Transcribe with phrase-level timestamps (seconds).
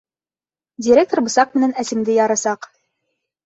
[0.85, 2.69] Директор бысаҡ менән әсеңде ярасаҡ.